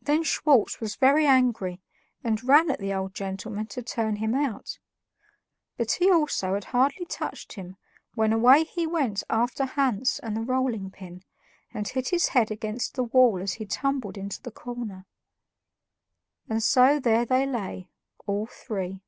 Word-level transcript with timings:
Then 0.00 0.22
Schwartz 0.22 0.80
was 0.80 0.94
very 0.96 1.26
angry 1.26 1.82
and 2.24 2.42
ran 2.42 2.70
at 2.70 2.78
the 2.78 2.94
old 2.94 3.14
gentleman 3.14 3.66
to 3.66 3.82
turn 3.82 4.16
him 4.16 4.34
out; 4.34 4.78
but 5.76 5.92
he 5.92 6.10
also 6.10 6.54
had 6.54 6.64
hardly 6.72 7.04
touched 7.04 7.52
him 7.52 7.76
when 8.14 8.32
away 8.32 8.64
he 8.64 8.86
went 8.86 9.22
after 9.28 9.66
Hans 9.66 10.18
and 10.20 10.34
the 10.34 10.40
rolling 10.40 10.90
pin, 10.90 11.24
and 11.74 11.86
hit 11.86 12.08
his 12.08 12.28
head 12.28 12.50
against 12.50 12.94
the 12.94 13.04
wall 13.04 13.38
as 13.42 13.52
he 13.60 13.66
tumbled 13.66 14.16
into 14.16 14.40
the 14.40 14.50
corner. 14.50 15.04
And 16.48 16.62
so 16.62 16.98
there 16.98 17.26
they 17.26 17.44
lay, 17.44 17.90
all 18.26 18.46
three. 18.46 19.02